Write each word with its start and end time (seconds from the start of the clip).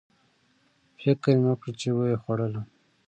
فکر 1.01 1.35
مې 1.41 1.49
وکړ 1.51 1.71
چې 1.81 1.89
ویې 1.95 2.17
خوړلم 2.21 2.65